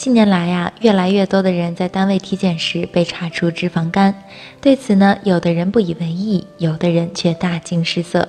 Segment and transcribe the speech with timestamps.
[0.00, 4.14] 近年来呀，越来越多的人在单位体检时被查出脂肪肝，
[4.58, 8.26] 对此呢，有的人不以为意，有的人却大惊失色。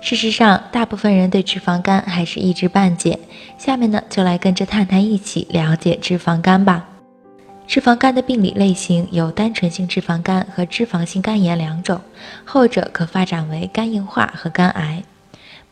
[0.00, 3.18] 事实上，大部分人对脂肪肝还是一知半解。
[3.58, 6.86] 下面呢，就来跟着探探一起了解脂肪肝吧。
[7.66, 12.00] 脂肪肝的病理类型有单纯性脂肪肝和脂肪性肝炎两种，
[12.44, 15.02] 后者可发展为肝硬化和肝癌。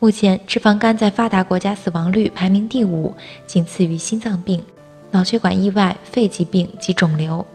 [0.01, 3.15] 目前，脂肪肝在发达国家死亡率排名第五，
[3.47, 4.61] 仅次于心脏病、
[5.11, 7.47] 脑血管意外、肺疾病及肿瘤。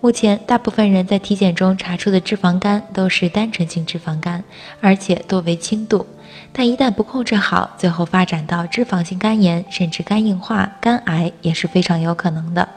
[0.00, 4.44] 目前，大部分人在体检中查出的脂肪肝都是单纯性脂肪肝，
[4.80, 6.06] 而且多为轻度。
[6.52, 12.68] 但一旦不控制好，最后发展到脂肪性肝炎，甚至肝硬化、肝癌也是非常有可能的。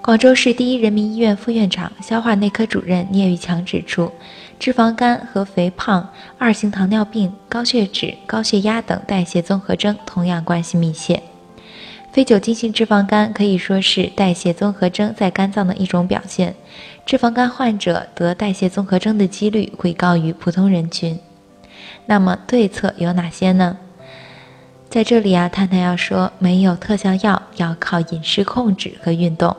[0.00, 4.10] 广州市第一人民医院副院长、消化内科主任聂玉强指出。
[4.58, 11.22] 脂肪肝和肥胖、二型糖尿病、高血脂、高血压等代谢综合征同样关系密切。
[12.10, 16.54] 非酒精性脂肪肝可以说是代谢综合征在肝脏的一种表现，
[17.06, 21.18] 脂肪肝患者得代谢综合征的几率会高于普通人群。
[22.06, 23.78] 那么对策有哪些呢？
[24.88, 29.54] 在这里啊，探探要说，没有特效药，要靠饮食控制和运动。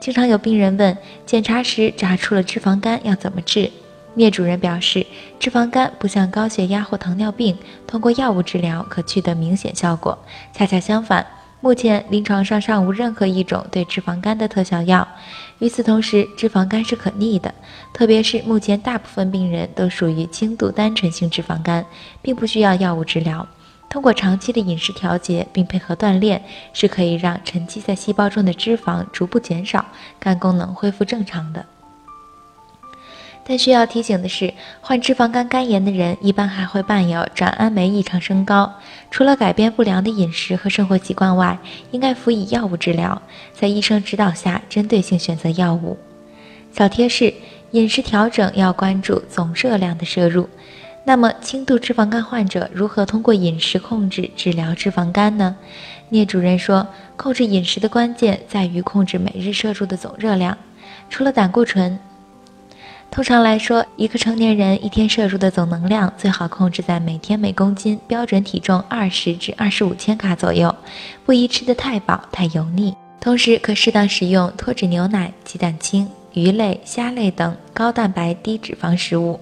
[0.00, 3.70] 经常有病人问，检查时查出了脂肪肝，要怎么治？
[4.14, 5.06] 聂主任表示，
[5.38, 10.18] 脂肪肝不像高血压或糖尿病，通过药物治疗可取得明显效果。
[10.52, 11.24] 恰恰相反，
[11.62, 15.06] 目前临床上尚无任何一种对脂肪肝的特效药。
[15.60, 17.54] 与此同时，脂肪肝是可逆的，
[17.94, 21.86] 特别是目前大部分病人都属于轻度单纯性脂肪肝，
[22.20, 23.46] 并不需要药物治疗。
[23.88, 29.84] 通过长期的饮食调节并配合锻炼，是可以让沉积在细胞中的脂肪逐步减少，
[30.18, 31.64] 肝功能恢复正常的。
[33.44, 38.72] 但需要提醒的是，患脂肪肝肝炎的人一般还会伴有转氨酶异常升高。
[39.10, 41.58] 除了改变不良的饮食和生活习惯外，
[41.90, 43.20] 应该辅以药物治疗，
[43.52, 45.98] 在医生指导下针对性选择药物。
[46.72, 47.34] 小贴士：
[47.72, 50.48] 饮食调整要关注总热量的摄入。
[51.04, 55.56] 那么，轻度脂肪肝患者如何通过饮食控制治疗脂肪肝呢？
[56.10, 56.86] 聂主任说，
[57.16, 60.56] 控制饮食的关键在于控制每日摄入的总热量，
[61.10, 61.98] 除了胆固醇。
[63.12, 70.74] 通常来说，一个成年人一天摄入的总能量最好控制在每天每公斤标准体重二十至二十五千卡左右，
[71.26, 72.94] 不宜吃得太饱太油腻。
[73.20, 79.38] 同时，可适当食用脱脂牛奶、鸡蛋清、鱼类、虾类等高蛋白低脂肪食物，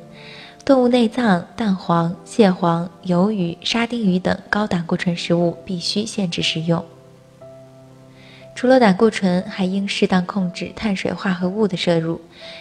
[0.64, 6.84] 动物内脏、蛋黄、蟹黄、鱿鱼、沙丁鱼等高胆固醇食物必须限制食用。
[8.60, 12.20] 除了胆固醇，还应适当控制碳水化合物的摄入，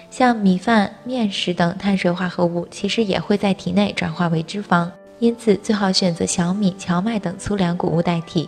[0.09, 4.89] 像米饭、面食等碳水化合物，其实也会在体内转化为脂肪，
[5.19, 8.47] 因此最好选择小米、荞麦等粗粮谷物代替，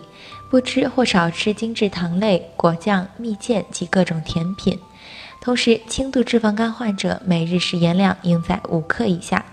[0.50, 4.80] 不吃或少吃精制糖类、果酱、蜜饯及各种甜品。
[5.42, 9.44] 同时，轻度脂肪肝患者每日食盐量应在五克以下。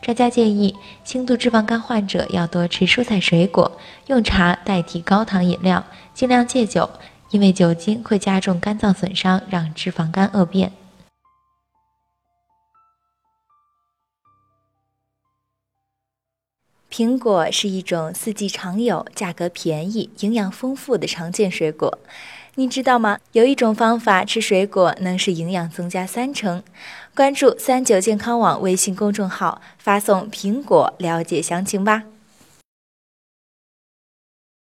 [0.00, 0.74] 专家建议，
[1.04, 3.70] 轻度脂肪肝患者要多吃蔬菜水果，
[4.06, 5.84] 用茶代替高糖饮料，
[6.14, 6.88] 尽量戒酒。
[7.30, 10.72] 因为酒精会加重肝脏损伤，让脂肪肝恶变。
[16.90, 21.98] 苹果是一种四季常有、价格便宜、营养丰富的常见水果。
[22.54, 23.18] 你知道吗？
[23.32, 26.62] 有一种方法吃水果能使营养增加三成。
[27.12, 32.04] 关注三九健康网微信公众号，发送“苹果”了解详情吧。